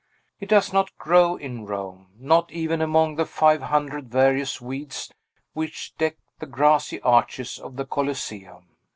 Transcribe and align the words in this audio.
It 0.39 0.49
does 0.49 0.73
not 0.73 0.97
grow 0.97 1.35
in 1.35 1.67
Rome; 1.67 2.07
not 2.17 2.51
even 2.51 2.81
among 2.81 3.17
the 3.17 3.25
five 3.27 3.61
hundred 3.61 4.09
various 4.09 4.59
weeds 4.59 5.11
which 5.53 5.95
deck 5.97 6.17
the 6.39 6.47
grassy 6.47 6.99
arches 7.01 7.59
of 7.59 7.75
the 7.75 7.85
Coliseum. 7.85 8.69